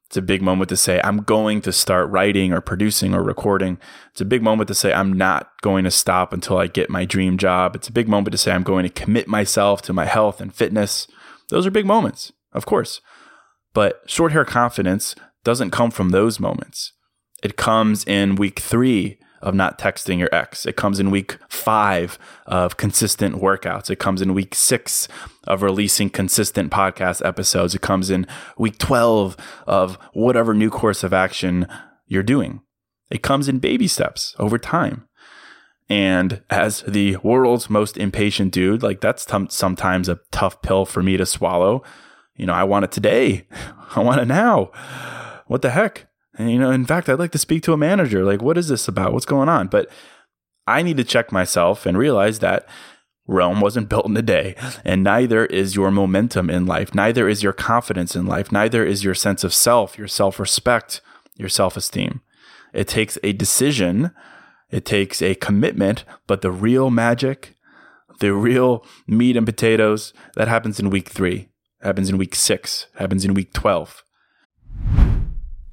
It's 0.07 0.17
a 0.17 0.23
big 0.23 0.43
moment 0.43 0.71
to 0.71 0.77
say, 0.77 1.01
I'm 1.05 1.19
going 1.19 1.61
to 1.63 1.73
start 1.73 2.11
writing 2.11 2.53
or 2.53 2.61
producing 2.61 3.15
or 3.15 3.23
recording. 3.23 3.79
It's 4.11 4.21
a 4.21 4.25
big 4.25 4.43
moment 4.43 4.69
to 4.69 4.75
say, 4.75 4.93
I'm 4.93 5.13
not 5.13 5.51
going 5.61 5.85
to 5.85 5.91
stop 5.91 6.33
until 6.33 6.59
I 6.59 6.67
get 6.67 6.91
my 6.91 7.05
dream 7.05 7.39
job. 7.39 7.77
It's 7.77 7.89
a 7.89 7.93
big 7.93 8.09
moment 8.09 8.33
to 8.33 8.39
say, 8.39 8.53
I'm 8.53 8.63
going 8.63 8.85
to 8.85 8.91
commit 8.91 9.29
myself 9.29 9.83
to 9.83 9.93
my 9.93 10.07
health 10.07 10.41
and 10.41 10.53
fitness. 10.53 11.07
Those 11.51 11.67
are 11.67 11.71
big 11.71 11.87
moments, 11.87 12.33
of 12.53 12.67
course. 12.67 13.01
But 13.73 14.01
short 14.07 14.33
hair 14.33 14.47
confidence 14.47 15.15
doesn't 15.45 15.71
come 15.71 15.91
from 15.91 16.09
those 16.09 16.41
moments. 16.41 16.93
It 17.43 17.57
comes 17.57 18.05
in 18.05 18.35
week 18.35 18.59
three 18.59 19.19
of 19.41 19.55
not 19.55 19.79
texting 19.79 20.19
your 20.19 20.29
ex. 20.33 20.67
It 20.67 20.77
comes 20.77 21.01
in 21.01 21.11
week 21.11 21.39
five 21.49 22.19
of 22.47 22.77
consistent 22.77 23.37
workouts. 23.37 23.91
It 23.91 23.99
comes 23.99 24.21
in 24.21 24.35
week 24.35 24.55
six 24.55 25.09
of 25.45 25.63
releasing 25.63 26.11
consistent 26.11 26.71
podcast 26.71 27.25
episodes. 27.25 27.75
It 27.75 27.81
comes 27.81 28.11
in 28.11 28.27
week 28.57 28.79
12 28.79 29.37
of 29.67 29.97
whatever 30.13 30.55
new 30.55 30.71
course 30.71 31.03
of 31.03 31.13
action 31.13 31.67
you're 32.07 32.23
doing. 32.23 32.61
It 33.11 33.23
comes 33.23 33.49
in 33.49 33.59
baby 33.59 33.89
steps 33.89 34.35
over 34.39 34.59
time. 34.59 35.09
And 35.89 36.43
as 36.51 36.83
the 36.83 37.17
world's 37.17 37.71
most 37.71 37.97
impatient 37.97 38.53
dude, 38.53 38.83
like 38.83 39.01
that's 39.01 39.25
t- 39.25 39.47
sometimes 39.49 40.09
a 40.09 40.21
tough 40.31 40.61
pill 40.61 40.85
for 40.85 41.03
me 41.03 41.17
to 41.17 41.25
swallow. 41.25 41.83
You 42.37 42.47
know, 42.47 42.53
I 42.53 42.65
want 42.65 42.85
it 42.85 42.93
today. 42.93 43.47
I 43.97 44.01
want 44.01 44.21
it 44.21 44.27
now. 44.27 44.71
What 45.47 45.63
the 45.63 45.71
heck? 45.71 46.08
And, 46.39 46.51
you 46.51 46.59
know, 46.59 46.71
in 46.71 46.87
fact, 46.87 47.09
I'd 47.09 47.19
like 47.19 47.33
to 47.33 47.39
speak 47.39 47.63
to 47.65 47.73
a 47.73 47.77
manager. 47.77 48.25
Like, 48.25 48.41
what 48.41 48.57
is 48.57 48.69
this 48.69 48.87
about? 48.89 49.13
What's 49.13 49.27
going 49.27 49.49
on? 49.49 49.67
But 49.67 49.91
I 50.67 50.83
need 50.83 50.97
to 50.99 51.05
check 51.05 51.33
myself 51.33 51.85
and 51.85 51.99
realize 51.99 52.39
that 52.39 52.67
Rome 53.27 53.61
wasn't 53.61 53.91
built 53.91 54.07
in 54.07 54.17
a 54.17 54.23
day, 54.23 54.55
and 54.85 55.05
neither 55.05 55.45
is 55.47 55.77
your 55.77 55.91
momentum 55.91 56.49
in 56.49 56.65
life. 56.65 56.95
Neither 56.95 57.29
is 57.29 57.43
your 57.43 57.53
confidence 57.53 58.17
in 58.17 58.27
life. 58.27 58.51
Neither 58.51 58.85
is 58.85 59.05
your 59.05 59.15
sense 59.15 59.45
of 59.45 59.53
self, 59.53 59.99
your 59.99 60.09
self 60.09 60.41
respect, 60.41 61.03
your 61.37 61.51
self 61.51 61.77
esteem. 61.77 62.23
It 62.73 62.89
takes 62.89 63.19
a 63.23 63.35
decision, 63.35 64.13
it 64.71 64.87
takes 64.87 65.21
a 65.21 65.35
commitment, 65.35 66.05
but 66.27 66.41
the 66.41 66.51
real 66.51 66.91
magic, 66.91 67.57
the 68.21 68.33
real 68.33 68.85
meat 69.07 69.37
and 69.37 69.47
potatoes, 69.47 70.15
that 70.35 70.49
happens 70.49 70.81
in 70.81 70.91
week 70.91 71.11
three, 71.11 71.49
happens 71.83 72.09
in 72.09 72.19
week 72.19 72.35
six, 72.35 72.87
happens 72.97 73.25
in 73.25 73.35
week 73.35 73.53
12. 73.53 74.05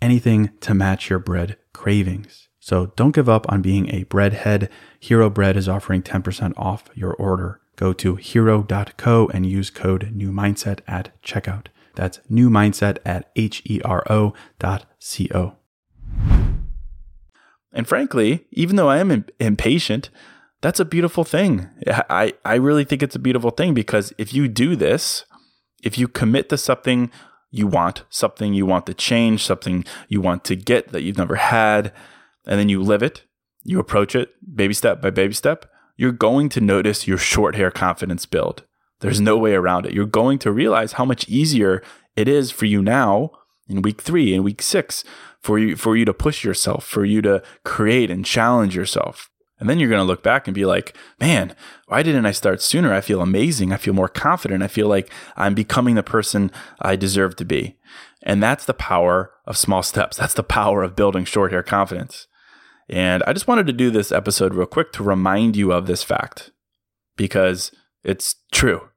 anything 0.00 0.50
to 0.60 0.74
match 0.74 1.10
your 1.10 1.18
bread 1.18 1.56
cravings. 1.72 2.48
So 2.58 2.92
don't 2.96 3.14
give 3.14 3.28
up 3.28 3.50
on 3.50 3.62
being 3.62 3.88
a 3.88 4.04
breadhead. 4.04 4.68
Hero 4.98 5.30
Bread 5.30 5.56
is 5.56 5.68
offering 5.68 6.02
10% 6.02 6.52
off 6.56 6.84
your 6.94 7.14
order. 7.14 7.60
Go 7.76 7.92
to 7.94 8.16
hero.co 8.16 9.28
and 9.32 9.46
use 9.46 9.70
code 9.70 10.12
new 10.12 10.30
mindset 10.30 10.80
at 10.86 11.10
checkout. 11.22 11.68
That's 11.94 12.20
new 12.28 12.50
mindset 12.50 12.98
at 13.04 13.30
H 13.34 13.62
E 13.64 13.80
R 13.82 14.04
O 14.10 14.34
dot 14.58 14.84
C 14.98 15.30
O. 15.34 15.56
And 17.72 17.88
frankly, 17.88 18.46
even 18.50 18.76
though 18.76 18.88
I 18.88 18.98
am 18.98 19.24
impatient, 19.38 20.10
that's 20.60 20.80
a 20.80 20.84
beautiful 20.84 21.24
thing. 21.24 21.68
I, 21.88 22.34
I 22.44 22.56
really 22.56 22.84
think 22.84 23.02
it's 23.02 23.16
a 23.16 23.20
beautiful 23.20 23.50
thing 23.50 23.74
because 23.74 24.12
if 24.18 24.34
you 24.34 24.48
do 24.48 24.76
this, 24.76 25.24
if 25.82 25.96
you 25.96 26.08
commit 26.08 26.48
to 26.50 26.58
something 26.58 27.10
you 27.50 27.66
want, 27.66 28.04
something 28.10 28.54
you 28.54 28.66
want 28.66 28.86
to 28.86 28.94
change, 28.94 29.44
something 29.44 29.84
you 30.08 30.20
want 30.20 30.44
to 30.44 30.56
get 30.56 30.88
that 30.88 31.02
you've 31.02 31.18
never 31.18 31.36
had, 31.36 31.92
and 32.46 32.58
then 32.58 32.68
you 32.68 32.82
live 32.82 33.02
it, 33.02 33.24
you 33.64 33.78
approach 33.78 34.14
it 34.14 34.30
baby 34.54 34.74
step 34.74 35.02
by 35.02 35.10
baby 35.10 35.34
step, 35.34 35.66
you're 35.96 36.12
going 36.12 36.48
to 36.48 36.60
notice 36.60 37.06
your 37.06 37.18
short 37.18 37.54
hair 37.56 37.70
confidence 37.70 38.24
build. 38.26 38.64
There's 39.00 39.20
no 39.20 39.36
way 39.36 39.54
around 39.54 39.86
it. 39.86 39.92
You're 39.92 40.06
going 40.06 40.38
to 40.40 40.52
realize 40.52 40.92
how 40.92 41.04
much 41.04 41.28
easier 41.28 41.82
it 42.16 42.28
is 42.28 42.50
for 42.50 42.66
you 42.66 42.82
now 42.82 43.32
in 43.68 43.82
week 43.82 44.00
three, 44.00 44.34
in 44.34 44.42
week 44.42 44.60
six, 44.62 45.04
for 45.40 45.58
you 45.58 45.76
for 45.76 45.96
you 45.96 46.04
to 46.04 46.12
push 46.12 46.44
yourself, 46.44 46.84
for 46.84 47.04
you 47.04 47.22
to 47.22 47.42
create 47.64 48.10
and 48.10 48.24
challenge 48.24 48.76
yourself. 48.76 49.29
And 49.60 49.68
then 49.68 49.78
you're 49.78 49.90
going 49.90 50.00
to 50.00 50.04
look 50.04 50.22
back 50.22 50.48
and 50.48 50.54
be 50.54 50.64
like, 50.64 50.96
man, 51.20 51.54
why 51.86 52.02
didn't 52.02 52.26
I 52.26 52.32
start 52.32 52.62
sooner? 52.62 52.92
I 52.92 53.02
feel 53.02 53.20
amazing. 53.20 53.72
I 53.72 53.76
feel 53.76 53.94
more 53.94 54.08
confident. 54.08 54.62
I 54.62 54.68
feel 54.68 54.88
like 54.88 55.12
I'm 55.36 55.54
becoming 55.54 55.94
the 55.94 56.02
person 56.02 56.50
I 56.80 56.96
deserve 56.96 57.36
to 57.36 57.44
be. 57.44 57.76
And 58.22 58.42
that's 58.42 58.64
the 58.64 58.74
power 58.74 59.32
of 59.46 59.56
small 59.56 59.82
steps. 59.82 60.16
That's 60.16 60.34
the 60.34 60.42
power 60.42 60.82
of 60.82 60.96
building 60.96 61.24
short 61.24 61.52
hair 61.52 61.62
confidence. 61.62 62.26
And 62.88 63.22
I 63.26 63.32
just 63.32 63.46
wanted 63.46 63.66
to 63.68 63.72
do 63.72 63.90
this 63.90 64.10
episode 64.10 64.54
real 64.54 64.66
quick 64.66 64.92
to 64.94 65.04
remind 65.04 65.56
you 65.56 65.72
of 65.72 65.86
this 65.86 66.02
fact 66.02 66.50
because 67.16 67.70
it's 68.02 68.36
true. 68.50 68.88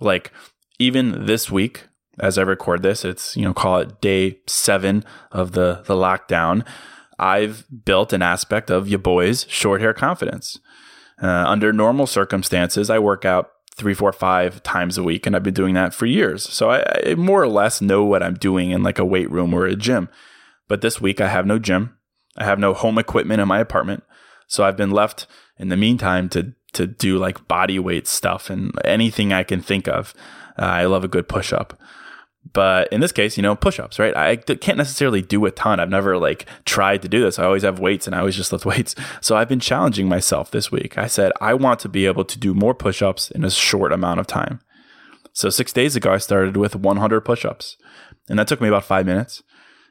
Like, 0.00 0.32
even 0.78 1.26
this 1.26 1.50
week, 1.50 1.88
as 2.18 2.38
I 2.38 2.42
record 2.42 2.82
this, 2.82 3.04
it's, 3.04 3.36
you 3.36 3.42
know, 3.42 3.54
call 3.54 3.78
it 3.78 4.00
day 4.00 4.38
seven 4.46 5.04
of 5.32 5.52
the, 5.52 5.82
the 5.86 5.94
lockdown. 5.94 6.64
I've 7.18 7.64
built 7.84 8.12
an 8.12 8.22
aspect 8.22 8.70
of 8.70 8.88
your 8.88 8.98
boy's 8.98 9.46
short 9.48 9.80
hair 9.80 9.94
confidence. 9.94 10.58
Uh, 11.22 11.26
under 11.26 11.72
normal 11.72 12.06
circumstances, 12.06 12.90
I 12.90 12.98
work 12.98 13.24
out 13.24 13.50
three, 13.76 13.94
four, 13.94 14.12
five 14.12 14.62
times 14.62 14.98
a 14.98 15.02
week, 15.02 15.26
and 15.26 15.34
I've 15.34 15.42
been 15.42 15.54
doing 15.54 15.74
that 15.74 15.94
for 15.94 16.06
years. 16.06 16.42
So 16.44 16.70
I, 16.70 17.10
I 17.10 17.14
more 17.14 17.42
or 17.42 17.48
less 17.48 17.80
know 17.80 18.04
what 18.04 18.22
I'm 18.22 18.34
doing 18.34 18.70
in 18.70 18.82
like 18.82 18.98
a 18.98 19.04
weight 19.04 19.30
room 19.30 19.54
or 19.54 19.66
a 19.66 19.76
gym. 19.76 20.08
But 20.68 20.80
this 20.80 21.00
week, 21.00 21.20
I 21.20 21.28
have 21.28 21.46
no 21.46 21.58
gym. 21.58 21.96
I 22.36 22.44
have 22.44 22.58
no 22.58 22.74
home 22.74 22.98
equipment 22.98 23.40
in 23.40 23.48
my 23.48 23.58
apartment. 23.58 24.02
So 24.46 24.64
I've 24.64 24.76
been 24.76 24.90
left 24.90 25.26
in 25.58 25.68
the 25.68 25.76
meantime 25.76 26.28
to 26.30 26.54
to 26.74 26.88
do 26.88 27.18
like 27.18 27.46
body 27.46 27.78
weight 27.78 28.08
stuff 28.08 28.50
and 28.50 28.72
anything 28.84 29.32
I 29.32 29.44
can 29.44 29.60
think 29.60 29.86
of. 29.86 30.12
Uh, 30.58 30.62
I 30.62 30.84
love 30.86 31.04
a 31.04 31.08
good 31.08 31.28
push 31.28 31.52
up. 31.52 31.78
But 32.52 32.92
in 32.92 33.00
this 33.00 33.12
case, 33.12 33.36
you 33.36 33.42
know, 33.42 33.56
push 33.56 33.80
ups, 33.80 33.98
right? 33.98 34.16
I 34.16 34.36
can't 34.36 34.78
necessarily 34.78 35.22
do 35.22 35.44
a 35.46 35.50
ton. 35.50 35.80
I've 35.80 35.88
never 35.88 36.18
like 36.18 36.46
tried 36.64 37.02
to 37.02 37.08
do 37.08 37.20
this. 37.20 37.38
I 37.38 37.44
always 37.44 37.62
have 37.62 37.80
weights 37.80 38.06
and 38.06 38.14
I 38.14 38.20
always 38.20 38.36
just 38.36 38.52
lift 38.52 38.66
weights. 38.66 38.94
So 39.20 39.36
I've 39.36 39.48
been 39.48 39.60
challenging 39.60 40.08
myself 40.08 40.50
this 40.50 40.70
week. 40.70 40.98
I 40.98 41.06
said, 41.06 41.32
I 41.40 41.54
want 41.54 41.80
to 41.80 41.88
be 41.88 42.06
able 42.06 42.24
to 42.24 42.38
do 42.38 42.54
more 42.54 42.74
push 42.74 43.02
ups 43.02 43.30
in 43.30 43.44
a 43.44 43.50
short 43.50 43.92
amount 43.92 44.20
of 44.20 44.26
time. 44.26 44.60
So 45.32 45.50
six 45.50 45.72
days 45.72 45.96
ago, 45.96 46.12
I 46.12 46.18
started 46.18 46.56
with 46.56 46.76
100 46.76 47.20
push 47.22 47.44
ups 47.44 47.76
and 48.28 48.38
that 48.38 48.46
took 48.46 48.60
me 48.60 48.68
about 48.68 48.84
five 48.84 49.06
minutes. 49.06 49.42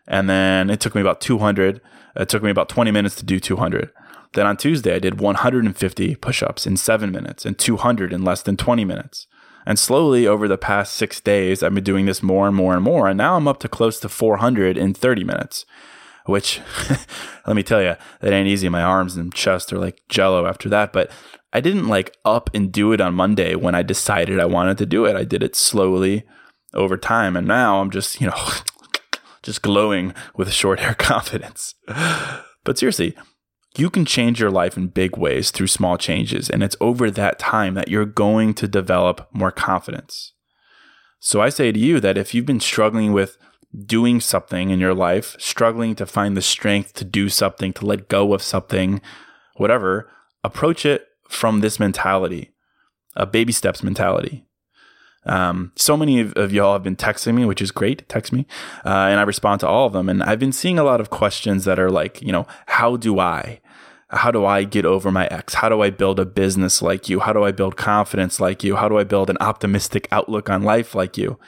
And 0.07 0.29
then 0.29 0.69
it 0.69 0.79
took 0.79 0.95
me 0.95 1.01
about 1.01 1.21
200. 1.21 1.81
It 2.15 2.29
took 2.29 2.43
me 2.43 2.49
about 2.49 2.69
20 2.69 2.91
minutes 2.91 3.15
to 3.15 3.25
do 3.25 3.39
200. 3.39 3.89
Then 4.33 4.47
on 4.47 4.57
Tuesday, 4.57 4.95
I 4.95 4.99
did 4.99 5.19
150 5.19 6.15
push 6.15 6.43
ups 6.43 6.65
in 6.65 6.75
seven 6.77 7.11
minutes 7.11 7.45
and 7.45 7.57
200 7.57 8.11
in 8.11 8.23
less 8.23 8.41
than 8.41 8.57
20 8.57 8.83
minutes. 8.83 9.27
And 9.65 9.79
slowly 9.79 10.27
over 10.27 10.47
the 10.47 10.57
past 10.57 10.93
six 10.93 11.21
days, 11.21 11.63
I've 11.63 11.73
been 11.73 11.83
doing 11.83 12.05
this 12.05 12.21
more 12.21 12.47
and 12.47 12.55
more 12.55 12.73
and 12.73 12.83
more. 12.83 13.07
And 13.07 13.17
now 13.17 13.35
I'm 13.35 13.47
up 13.47 13.59
to 13.59 13.69
close 13.69 13.99
to 14.01 14.09
400 14.09 14.77
in 14.77 14.93
30 14.93 15.23
minutes, 15.23 15.65
which 16.25 16.61
let 17.47 17.55
me 17.55 17.63
tell 17.63 17.81
you, 17.81 17.95
that 18.19 18.33
ain't 18.33 18.47
easy. 18.47 18.69
My 18.69 18.83
arms 18.83 19.15
and 19.15 19.33
chest 19.33 19.71
are 19.71 19.79
like 19.79 20.01
jello 20.09 20.45
after 20.45 20.69
that. 20.69 20.91
But 20.91 21.11
I 21.53 21.61
didn't 21.61 21.87
like 21.87 22.15
up 22.25 22.49
and 22.53 22.71
do 22.71 22.91
it 22.91 23.01
on 23.01 23.13
Monday 23.13 23.55
when 23.55 23.75
I 23.75 23.83
decided 23.83 24.39
I 24.39 24.45
wanted 24.45 24.77
to 24.79 24.85
do 24.85 25.05
it. 25.05 25.15
I 25.15 25.23
did 25.23 25.43
it 25.43 25.55
slowly 25.55 26.23
over 26.73 26.97
time. 26.97 27.35
And 27.35 27.47
now 27.47 27.79
I'm 27.79 27.91
just, 27.91 28.19
you 28.19 28.27
know, 28.27 28.49
just 29.43 29.61
glowing 29.61 30.13
with 30.35 30.51
short 30.51 30.79
hair 30.79 30.93
confidence. 30.97 31.75
But 32.65 32.77
seriously, 32.77 33.15
you 33.75 33.89
can 33.89 34.05
change 34.05 34.39
your 34.39 34.51
life 34.51 34.77
in 34.77 34.87
big 34.87 35.17
ways 35.17 35.51
through 35.51 35.67
small 35.67 35.97
changes. 35.97 36.49
And 36.49 36.61
it's 36.61 36.75
over 36.79 37.09
that 37.09 37.39
time 37.39 37.73
that 37.73 37.87
you're 37.87 38.05
going 38.05 38.53
to 38.55 38.67
develop 38.67 39.27
more 39.33 39.51
confidence. 39.51 40.33
So 41.19 41.41
I 41.41 41.49
say 41.49 41.71
to 41.71 41.79
you 41.79 41.99
that 41.99 42.17
if 42.17 42.33
you've 42.33 42.45
been 42.45 42.59
struggling 42.59 43.13
with 43.13 43.37
doing 43.85 44.19
something 44.19 44.69
in 44.69 44.79
your 44.79 44.93
life, 44.93 45.35
struggling 45.39 45.95
to 45.95 46.05
find 46.05 46.37
the 46.37 46.41
strength 46.41 46.93
to 46.93 47.05
do 47.05 47.29
something, 47.29 47.73
to 47.73 47.85
let 47.85 48.09
go 48.09 48.33
of 48.33 48.43
something, 48.43 49.01
whatever, 49.55 50.09
approach 50.43 50.85
it 50.85 51.07
from 51.27 51.61
this 51.61 51.79
mentality, 51.79 52.51
a 53.15 53.25
baby 53.25 53.51
steps 53.51 53.81
mentality. 53.81 54.45
Um, 55.25 55.71
so 55.75 55.95
many 55.95 56.19
of, 56.19 56.33
of, 56.33 56.51
y'all 56.51 56.73
have 56.73 56.83
been 56.83 56.95
texting 56.95 57.35
me, 57.35 57.45
which 57.45 57.61
is 57.61 57.71
great. 57.71 58.07
Text 58.09 58.33
me, 58.33 58.45
uh, 58.85 58.89
and 58.89 59.19
I 59.19 59.23
respond 59.23 59.61
to 59.61 59.67
all 59.67 59.87
of 59.87 59.93
them. 59.93 60.09
And 60.09 60.21
I've 60.21 60.39
been 60.39 60.51
seeing 60.51 60.77
a 60.77 60.83
lot 60.83 60.99
of 60.99 61.09
questions 61.09 61.65
that 61.65 61.79
are 61.79 61.89
like, 61.89 62.21
you 62.21 62.31
know, 62.31 62.45
how 62.67 62.97
do 62.97 63.19
I? 63.19 63.61
How 64.09 64.29
do 64.29 64.45
I 64.45 64.63
get 64.63 64.85
over 64.85 65.11
my 65.11 65.25
ex? 65.27 65.55
How 65.55 65.69
do 65.69 65.81
I 65.81 65.89
build 65.89 66.19
a 66.19 66.25
business 66.25 66.83
like 66.83 67.09
you? 67.09 67.21
How 67.21 67.33
do 67.33 67.43
I 67.43 67.51
build 67.51 67.77
confidence 67.77 68.39
like 68.39 68.63
you? 68.63 68.75
How 68.75 68.87
do 68.87 68.99
I 68.99 69.03
build 69.03 69.29
an 69.29 69.37
optimistic 69.39 70.07
outlook 70.11 70.49
on 70.49 70.61
life 70.61 70.93
like 70.93 71.17
you? 71.17 71.39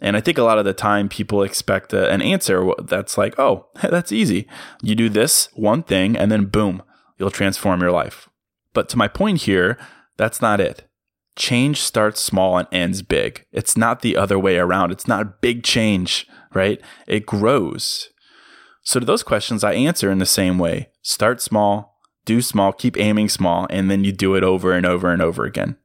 And 0.00 0.16
I 0.16 0.20
think 0.20 0.38
a 0.38 0.42
lot 0.42 0.58
of 0.58 0.64
the 0.64 0.72
time 0.72 1.08
people 1.08 1.42
expect 1.42 1.92
a, 1.92 2.10
an 2.10 2.22
answer 2.22 2.72
that's 2.82 3.18
like, 3.18 3.38
oh, 3.38 3.66
that's 3.82 4.10
easy. 4.10 4.48
You 4.80 4.94
do 4.94 5.08
this 5.08 5.48
one 5.52 5.82
thing 5.82 6.16
and 6.16 6.32
then 6.32 6.46
boom, 6.46 6.82
you'll 7.18 7.30
transform 7.30 7.80
your 7.82 7.92
life. 7.92 8.28
But 8.72 8.88
to 8.90 8.96
my 8.96 9.08
point 9.08 9.42
here, 9.42 9.76
that's 10.16 10.40
not 10.40 10.60
it 10.60 10.88
change 11.36 11.80
starts 11.80 12.20
small 12.20 12.58
and 12.58 12.68
ends 12.72 13.02
big. 13.02 13.46
It's 13.52 13.76
not 13.76 14.00
the 14.00 14.16
other 14.16 14.38
way 14.38 14.58
around. 14.58 14.92
It's 14.92 15.08
not 15.08 15.22
a 15.22 15.34
big 15.40 15.62
change, 15.62 16.26
right? 16.54 16.80
It 17.06 17.26
grows. 17.26 18.10
So 18.82 19.00
to 19.00 19.06
those 19.06 19.22
questions, 19.22 19.62
I 19.64 19.74
answer 19.74 20.10
in 20.10 20.18
the 20.18 20.26
same 20.26 20.58
way 20.58 20.88
start 21.02 21.40
small, 21.40 22.00
do 22.24 22.42
small, 22.42 22.72
keep 22.72 22.98
aiming 22.98 23.28
small, 23.28 23.66
and 23.70 23.90
then 23.90 24.04
you 24.04 24.12
do 24.12 24.34
it 24.34 24.44
over 24.44 24.72
and 24.72 24.86
over 24.86 25.10
and 25.12 25.22
over 25.22 25.44
again. 25.44 25.76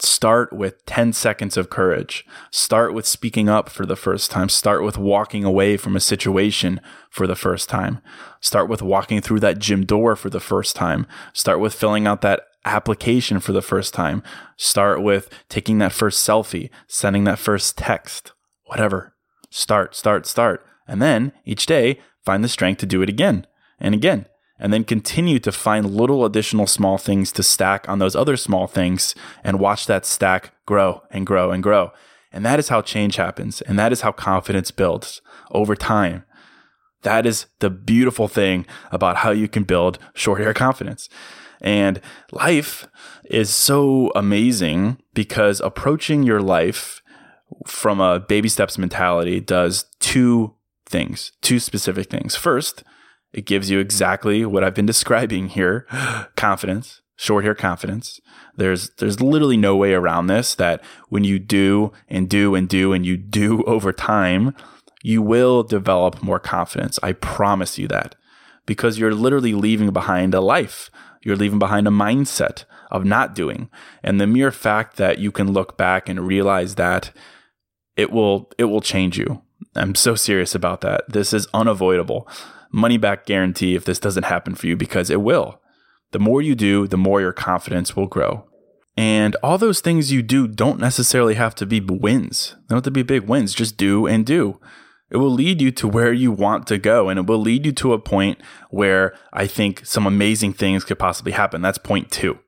Start 0.00 0.52
with 0.52 0.84
10 0.86 1.12
seconds 1.12 1.56
of 1.56 1.70
courage. 1.70 2.26
Start 2.50 2.94
with 2.94 3.06
speaking 3.06 3.48
up 3.48 3.68
for 3.68 3.86
the 3.86 3.96
first 3.96 4.30
time. 4.30 4.48
Start 4.48 4.82
with 4.82 4.98
walking 4.98 5.44
away 5.44 5.76
from 5.76 5.94
a 5.94 6.00
situation 6.00 6.80
for 7.10 7.28
the 7.28 7.36
first 7.36 7.68
time. 7.68 8.00
Start 8.40 8.68
with 8.68 8.82
walking 8.82 9.20
through 9.20 9.40
that 9.40 9.60
gym 9.60 9.86
door 9.86 10.16
for 10.16 10.30
the 10.30 10.40
first 10.40 10.74
time. 10.74 11.06
Start 11.32 11.60
with 11.60 11.74
filling 11.74 12.08
out 12.08 12.22
that 12.22 12.42
application 12.64 13.38
for 13.38 13.52
the 13.52 13.62
first 13.62 13.94
time. 13.94 14.22
Start 14.56 15.00
with 15.00 15.30
taking 15.48 15.78
that 15.78 15.92
first 15.92 16.26
selfie, 16.26 16.70
sending 16.88 17.24
that 17.24 17.38
first 17.38 17.78
text, 17.78 18.32
whatever. 18.64 19.14
Start, 19.48 19.94
start, 19.94 20.26
start. 20.26 20.66
And 20.88 21.00
then 21.00 21.32
each 21.44 21.66
day, 21.66 22.00
find 22.24 22.42
the 22.42 22.48
strength 22.48 22.78
to 22.78 22.86
do 22.86 23.00
it 23.02 23.08
again 23.08 23.46
and 23.78 23.94
again. 23.94 24.26
And 24.58 24.72
then 24.72 24.84
continue 24.84 25.38
to 25.40 25.50
find 25.50 25.90
little 25.90 26.24
additional 26.24 26.66
small 26.66 26.96
things 26.96 27.32
to 27.32 27.42
stack 27.42 27.88
on 27.88 27.98
those 27.98 28.14
other 28.14 28.36
small 28.36 28.66
things 28.66 29.14
and 29.42 29.58
watch 29.58 29.86
that 29.86 30.06
stack 30.06 30.52
grow 30.64 31.02
and 31.10 31.26
grow 31.26 31.50
and 31.50 31.62
grow. 31.62 31.90
And 32.32 32.44
that 32.46 32.58
is 32.58 32.68
how 32.68 32.80
change 32.80 33.16
happens. 33.16 33.60
And 33.62 33.78
that 33.78 33.92
is 33.92 34.02
how 34.02 34.12
confidence 34.12 34.70
builds 34.70 35.20
over 35.50 35.74
time. 35.74 36.24
That 37.02 37.26
is 37.26 37.46
the 37.60 37.70
beautiful 37.70 38.28
thing 38.28 38.66
about 38.90 39.16
how 39.18 39.30
you 39.30 39.48
can 39.48 39.64
build 39.64 39.98
short 40.14 40.40
hair 40.40 40.54
confidence. 40.54 41.08
And 41.60 42.00
life 42.32 42.86
is 43.24 43.50
so 43.50 44.10
amazing 44.14 44.98
because 45.14 45.60
approaching 45.60 46.22
your 46.22 46.40
life 46.40 47.02
from 47.66 48.00
a 48.00 48.20
baby 48.20 48.48
steps 48.48 48.78
mentality 48.78 49.40
does 49.40 49.86
two 50.00 50.54
things, 50.86 51.32
two 51.40 51.58
specific 51.58 52.10
things. 52.10 52.34
First, 52.34 52.82
it 53.34 53.46
gives 53.46 53.70
you 53.70 53.78
exactly 53.78 54.44
what 54.44 54.64
I've 54.64 54.74
been 54.74 54.86
describing 54.94 55.48
here 55.48 55.86
confidence, 56.36 57.02
short 57.16 57.44
hair 57.44 57.54
confidence. 57.54 58.20
There's 58.56 58.90
there's 58.98 59.20
literally 59.20 59.56
no 59.56 59.76
way 59.76 59.94
around 59.94 60.26
this 60.26 60.54
that 60.54 60.82
when 61.08 61.24
you 61.24 61.38
do 61.38 61.92
and 62.08 62.28
do 62.28 62.54
and 62.54 62.68
do 62.68 62.92
and 62.92 63.04
you 63.04 63.16
do 63.16 63.62
over 63.66 63.92
time, 63.92 64.54
you 65.02 65.20
will 65.20 65.62
develop 65.62 66.22
more 66.22 66.40
confidence. 66.40 66.98
I 67.02 67.12
promise 67.12 67.78
you 67.78 67.88
that. 67.88 68.14
Because 68.66 68.98
you're 68.98 69.12
literally 69.12 69.52
leaving 69.52 69.90
behind 69.90 70.32
a 70.32 70.40
life 70.40 70.90
you're 71.24 71.36
leaving 71.36 71.58
behind 71.58 71.88
a 71.88 71.90
mindset 71.90 72.64
of 72.90 73.04
not 73.04 73.34
doing. 73.34 73.68
And 74.02 74.20
the 74.20 74.26
mere 74.26 74.52
fact 74.52 74.96
that 74.98 75.18
you 75.18 75.32
can 75.32 75.52
look 75.52 75.76
back 75.76 76.08
and 76.08 76.26
realize 76.26 76.76
that 76.76 77.10
it 77.96 78.12
will 78.12 78.52
it 78.58 78.64
will 78.64 78.82
change 78.82 79.18
you. 79.18 79.42
I'm 79.74 79.94
so 79.94 80.14
serious 80.14 80.54
about 80.54 80.82
that. 80.82 81.04
This 81.08 81.32
is 81.32 81.48
unavoidable. 81.54 82.28
Money 82.74 82.96
back 82.96 83.24
guarantee 83.24 83.76
if 83.76 83.84
this 83.84 84.00
doesn't 84.00 84.24
happen 84.24 84.56
for 84.56 84.66
you 84.66 84.76
because 84.76 85.08
it 85.08 85.20
will. 85.20 85.60
The 86.10 86.18
more 86.18 86.42
you 86.42 86.56
do, 86.56 86.88
the 86.88 86.96
more 86.96 87.20
your 87.20 87.32
confidence 87.32 87.94
will 87.94 88.08
grow. 88.08 88.48
And 88.96 89.36
all 89.44 89.58
those 89.58 89.80
things 89.80 90.10
you 90.10 90.22
do 90.22 90.48
don't 90.48 90.80
necessarily 90.80 91.34
have 91.34 91.54
to 91.56 91.66
be 91.66 91.78
wins. 91.78 92.56
They 92.56 92.74
don't 92.74 92.78
have 92.78 92.82
to 92.84 92.90
be 92.90 93.04
big 93.04 93.28
wins. 93.28 93.54
Just 93.54 93.76
do 93.76 94.08
and 94.08 94.26
do. 94.26 94.60
It 95.08 95.18
will 95.18 95.30
lead 95.30 95.60
you 95.60 95.70
to 95.70 95.86
where 95.86 96.12
you 96.12 96.32
want 96.32 96.66
to 96.66 96.76
go 96.78 97.08
and 97.08 97.16
it 97.16 97.26
will 97.26 97.38
lead 97.38 97.64
you 97.64 97.70
to 97.70 97.92
a 97.92 97.98
point 98.00 98.40
where 98.70 99.16
I 99.32 99.46
think 99.46 99.86
some 99.86 100.04
amazing 100.04 100.54
things 100.54 100.82
could 100.82 100.98
possibly 100.98 101.30
happen. 101.30 101.62
That's 101.62 101.78
point 101.78 102.10
two. 102.10 102.40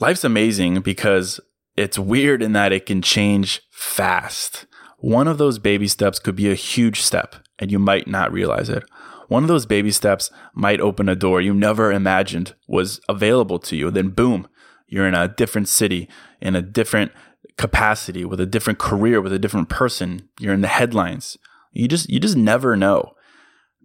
Life's 0.00 0.24
amazing 0.24 0.80
because 0.80 1.40
it's 1.76 1.98
weird 1.98 2.42
in 2.42 2.54
that 2.54 2.72
it 2.72 2.86
can 2.86 3.02
change 3.02 3.60
fast. 3.70 4.64
One 4.96 5.28
of 5.28 5.36
those 5.36 5.58
baby 5.58 5.88
steps 5.88 6.18
could 6.18 6.36
be 6.36 6.50
a 6.50 6.54
huge 6.54 7.02
step 7.02 7.36
and 7.58 7.70
you 7.70 7.78
might 7.78 8.06
not 8.06 8.32
realize 8.32 8.68
it. 8.68 8.84
One 9.28 9.44
of 9.44 9.48
those 9.48 9.66
baby 9.66 9.90
steps 9.90 10.30
might 10.54 10.80
open 10.80 11.08
a 11.08 11.14
door 11.14 11.40
you 11.40 11.52
never 11.52 11.92
imagined 11.92 12.54
was 12.66 13.00
available 13.08 13.58
to 13.60 13.76
you. 13.76 13.90
Then, 13.90 14.08
boom, 14.08 14.48
you're 14.86 15.06
in 15.06 15.14
a 15.14 15.28
different 15.28 15.68
city, 15.68 16.08
in 16.40 16.56
a 16.56 16.62
different 16.62 17.12
capacity, 17.58 18.24
with 18.24 18.40
a 18.40 18.46
different 18.46 18.78
career, 18.78 19.20
with 19.20 19.32
a 19.32 19.38
different 19.38 19.68
person. 19.68 20.28
You're 20.40 20.54
in 20.54 20.62
the 20.62 20.68
headlines. 20.68 21.36
You 21.72 21.88
just 21.88 22.08
you 22.08 22.18
just 22.18 22.36
never 22.36 22.74
know. 22.74 23.14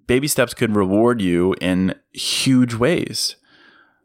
Baby 0.08 0.28
steps 0.28 0.54
could 0.54 0.76
reward 0.76 1.22
you 1.22 1.56
in 1.60 1.96
huge 2.14 2.74
ways. 2.74 3.36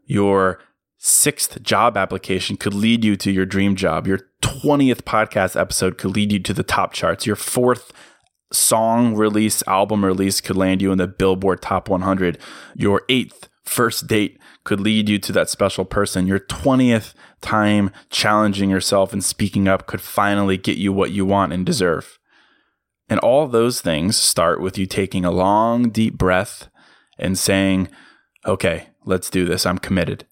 Your 0.05 0.59
sixth 0.97 1.61
job 1.63 1.95
application 1.95 2.57
could 2.57 2.73
lead 2.73 3.05
you 3.05 3.15
to 3.15 3.31
your 3.31 3.45
dream 3.45 3.75
job. 3.75 4.05
Your 4.05 4.19
20th 4.41 5.03
podcast 5.03 5.59
episode 5.59 5.97
could 5.97 6.11
lead 6.11 6.31
you 6.31 6.39
to 6.39 6.53
the 6.53 6.63
top 6.63 6.93
charts. 6.93 7.25
Your 7.25 7.35
fourth 7.35 7.93
song 8.51 9.15
release, 9.15 9.63
album 9.67 10.03
release 10.03 10.41
could 10.41 10.55
land 10.55 10.81
you 10.81 10.91
in 10.91 10.97
the 10.97 11.07
Billboard 11.07 11.61
Top 11.61 11.89
100. 11.89 12.37
Your 12.75 13.03
eighth 13.09 13.49
first 13.63 14.07
date 14.07 14.39
could 14.63 14.79
lead 14.79 15.07
you 15.07 15.19
to 15.19 15.31
that 15.31 15.49
special 15.49 15.85
person. 15.85 16.27
Your 16.27 16.39
20th 16.39 17.13
time 17.41 17.91
challenging 18.09 18.69
yourself 18.69 19.13
and 19.13 19.23
speaking 19.23 19.67
up 19.67 19.87
could 19.87 20.01
finally 20.01 20.57
get 20.57 20.77
you 20.77 20.91
what 20.91 21.11
you 21.11 21.25
want 21.25 21.53
and 21.53 21.65
deserve. 21.65 22.19
And 23.09 23.19
all 23.19 23.47
those 23.47 23.81
things 23.81 24.17
start 24.17 24.61
with 24.61 24.77
you 24.77 24.85
taking 24.85 25.25
a 25.25 25.31
long, 25.31 25.89
deep 25.89 26.17
breath 26.17 26.69
and 27.17 27.37
saying, 27.37 27.89
okay, 28.45 28.89
let's 29.05 29.29
do 29.29 29.45
this. 29.45 29.65
I'm 29.65 29.79
committed. 29.79 30.25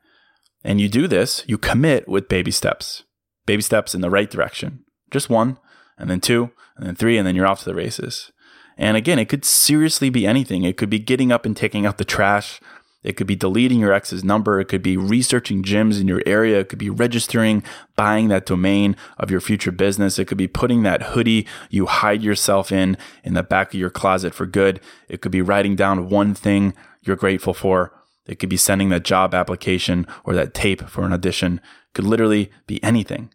And 0.63 0.81
you 0.81 0.89
do 0.89 1.07
this, 1.07 1.43
you 1.47 1.57
commit 1.57 2.07
with 2.07 2.27
baby 2.27 2.51
steps, 2.51 3.03
baby 3.45 3.61
steps 3.61 3.95
in 3.95 4.01
the 4.01 4.09
right 4.09 4.29
direction. 4.29 4.83
Just 5.11 5.29
one, 5.29 5.57
and 5.97 6.09
then 6.09 6.19
two, 6.21 6.51
and 6.75 6.85
then 6.85 6.95
three, 6.95 7.17
and 7.17 7.25
then 7.25 7.35
you're 7.35 7.47
off 7.47 7.59
to 7.59 7.65
the 7.65 7.75
races. 7.75 8.31
And 8.77 8.95
again, 8.95 9.17
it 9.17 9.27
could 9.27 9.43
seriously 9.43 10.09
be 10.09 10.27
anything. 10.27 10.63
It 10.63 10.77
could 10.77 10.89
be 10.89 10.99
getting 10.99 11.31
up 11.31 11.45
and 11.45 11.57
taking 11.57 11.85
out 11.85 11.97
the 11.97 12.05
trash 12.05 12.59
It 13.03 13.15
could 13.15 13.27
be 13.27 13.35
deleting 13.35 13.79
your 13.79 13.93
ex's 13.93 14.23
number. 14.23 14.59
It 14.59 14.65
could 14.65 14.81
be 14.81 14.97
researching 14.97 15.63
gyms 15.63 16.01
in 16.01 16.07
your 16.07 16.21
area. 16.25 16.59
It 16.59 16.69
could 16.69 16.79
be 16.79 16.89
registering, 16.89 17.63
buying 17.95 18.27
that 18.27 18.45
domain 18.45 18.97
of 19.17 19.31
your 19.31 19.39
future 19.39 19.71
business. 19.71 20.19
It 20.19 20.25
could 20.25 20.37
be 20.37 20.47
putting 20.47 20.83
that 20.83 21.03
hoodie 21.03 21.47
you 21.69 21.85
hide 21.85 22.21
yourself 22.21 22.71
in 22.71 22.97
in 23.23 23.33
the 23.33 23.43
back 23.43 23.73
of 23.73 23.79
your 23.79 23.89
closet 23.89 24.33
for 24.33 24.45
good. 24.45 24.81
It 25.07 25.21
could 25.21 25.31
be 25.31 25.41
writing 25.41 25.75
down 25.75 26.09
one 26.09 26.33
thing 26.33 26.73
you're 27.01 27.15
grateful 27.15 27.53
for. 27.53 27.93
It 28.25 28.39
could 28.39 28.49
be 28.49 28.57
sending 28.57 28.89
that 28.89 29.05
job 29.05 29.33
application 29.33 30.05
or 30.25 30.33
that 30.33 30.53
tape 30.53 30.81
for 30.89 31.05
an 31.05 31.13
audition. 31.13 31.57
It 31.57 31.93
could 31.93 32.05
literally 32.05 32.51
be 32.65 32.83
anything. 32.83 33.33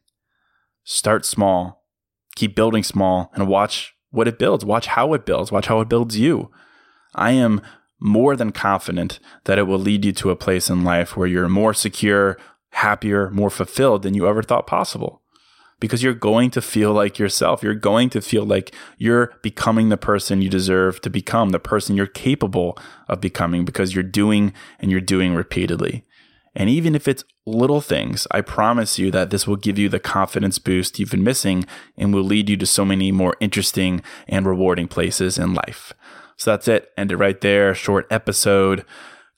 Start 0.85 1.25
small, 1.25 1.82
keep 2.35 2.55
building 2.55 2.83
small, 2.83 3.31
and 3.35 3.49
watch 3.49 3.95
what 4.11 4.29
it 4.29 4.39
builds. 4.39 4.65
Watch 4.65 4.87
how 4.87 5.15
it 5.15 5.27
builds. 5.27 5.51
Watch 5.51 5.67
how 5.67 5.81
it 5.81 5.89
builds 5.89 6.19
you. 6.19 6.51
I 7.15 7.33
am 7.33 7.61
more 7.99 8.37
than 8.37 8.53
confident 8.53 9.21
that 9.45 9.59
it 9.59 9.63
will 9.63 9.79
lead 9.79 10.05
you 10.05 10.13
to 10.13 10.31
a 10.31 10.37
place 10.37 10.69
in 10.69 10.85
life 10.85 11.17
where 11.17 11.29
you're 11.29 11.49
more 11.49 11.73
secure, 11.73 12.37
happier, 12.71 13.31
more 13.31 13.51
fulfilled 13.51 14.03
than 14.03 14.15
you 14.15 14.27
ever 14.27 14.43
thought 14.43 14.67
possible. 14.67 15.23
Because 15.79 16.03
you're 16.03 16.15
going 16.15 16.51
to 16.51 16.63
feel 16.63 16.93
like 16.93 17.19
yourself. 17.19 17.63
You're 17.63 17.75
going 17.75 18.09
to 18.11 18.21
feel 18.21 18.45
like 18.45 18.73
you're 18.99 19.35
becoming 19.43 19.89
the 19.89 19.97
person 19.97 20.41
you 20.41 20.49
deserve 20.49 21.01
to 21.01 21.11
become, 21.11 21.51
the 21.51 21.59
person 21.59 21.97
you're 21.97 22.07
capable 22.07 22.79
of 23.09 23.21
becoming 23.21 23.65
because 23.65 23.95
you're 23.95 24.05
doing 24.05 24.53
and 24.79 24.91
you're 24.91 25.01
doing 25.01 25.35
repeatedly. 25.35 26.05
And 26.55 26.69
even 26.69 26.95
if 26.95 27.09
it's 27.09 27.25
little 27.47 27.81
things, 27.81 28.27
I 28.31 28.41
promise 28.41 28.99
you 28.99 29.11
that 29.11 29.31
this 29.31 29.47
will 29.47 29.57
give 29.57 29.79
you 29.79 29.89
the 29.89 29.99
confidence 29.99 30.59
boost 30.59 30.99
you've 30.99 31.11
been 31.11 31.25
missing 31.25 31.65
and 31.97 32.13
will 32.13 32.23
lead 32.25 32.51
you 32.51 32.57
to 32.59 32.67
so 32.67 32.85
many 32.85 33.11
more 33.11 33.37
interesting 33.41 34.03
and 34.29 34.47
rewarding 34.47 34.89
places 34.89 35.39
in 35.39 35.55
life. 35.55 35.93
So 36.37 36.51
that's 36.51 36.69
it. 36.69 36.91
End 36.97 37.13
it 37.13 37.17
right 37.17 37.41
there. 37.41 37.75
Short 37.75 38.07
episode. 38.11 38.85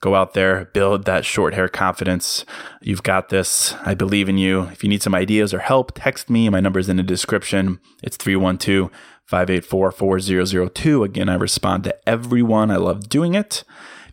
Go 0.01 0.15
out 0.15 0.35
there, 0.35 0.67
build 0.67 1.07
that 1.07 1.25
short 1.25 1.55
hair 1.55 1.67
confidence. 1.67 2.45
You've 2.83 3.03
got 3.03 3.31
this. 3.31 3.73
I 3.87 3.95
believe 3.95 4.29
in 4.29 4.37
you. 4.37 4.65
If 4.65 4.83
you 4.83 4.91
need 4.91 5.03
some 5.03 5.15
ideas 5.15 5.55
or 5.55 5.61
help, 5.61 5.93
text 5.95 6.29
me. 6.29 6.47
My 6.51 6.61
number 6.61 6.79
is 6.79 6.91
in 6.91 6.99
the 6.99 7.03
description. 7.03 7.81
It's 8.03 8.19
312 8.19 8.91
584 9.25 9.93
4002. 9.93 11.05
Again, 11.05 11.31
I 11.31 11.37
respond 11.37 11.85
to 11.85 12.09
everyone. 12.09 12.71
I 12.71 12.77
love 12.77 13.09
doing 13.09 13.35
it. 13.35 13.65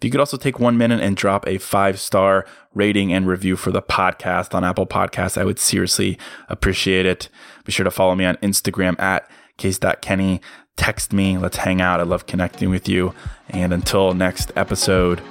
If 0.02 0.06
you 0.06 0.10
could 0.10 0.20
also 0.20 0.36
take 0.36 0.60
one 0.60 0.80
minute 0.80 1.00
and 1.00 1.16
drop 1.16 1.48
a 1.48 1.60
five 1.60 2.00
star 2.00 2.48
rating 2.74 3.14
and 3.14 3.28
review 3.28 3.56
for 3.56 3.70
the 3.70 3.84
podcast 3.84 4.56
on 4.56 4.64
Apple 4.64 4.88
Podcasts, 4.88 5.38
I 5.38 5.46
would 5.46 5.60
seriously 5.60 6.18
appreciate 6.50 7.06
it. 7.06 7.30
Be 7.66 7.72
sure 7.72 7.84
to 7.84 7.92
follow 7.92 8.16
me 8.16 8.26
on 8.26 8.36
Instagram 8.38 9.00
at 9.00 9.30
case.kenny 9.58 10.42
text 10.76 11.14
me. 11.14 11.38
Let's 11.38 11.58
hang 11.58 11.82
out. 11.82 12.00
I 12.00 12.04
love 12.04 12.26
connecting 12.26 12.72
with 12.72 12.90
you. 12.90 13.14
And 13.50 13.72
until 13.72 14.16
next 14.16 14.52
episode, 14.56 15.22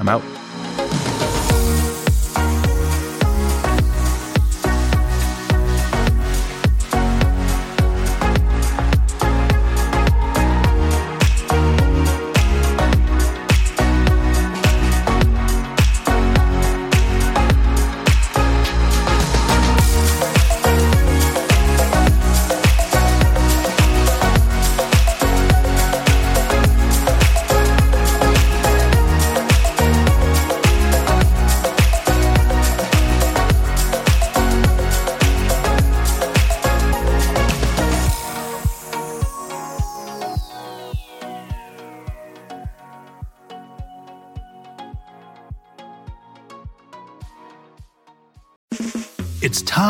I'm 0.00 0.08
out. 0.08 0.75